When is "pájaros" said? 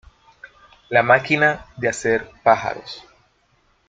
2.43-3.03